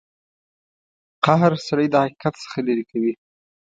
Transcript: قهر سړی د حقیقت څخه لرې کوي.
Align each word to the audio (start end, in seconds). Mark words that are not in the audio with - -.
قهر 1.25 1.51
سړی 1.67 1.87
د 1.91 1.95
حقیقت 2.03 2.33
څخه 2.43 2.57
لرې 2.67 2.85
کوي. 2.91 3.13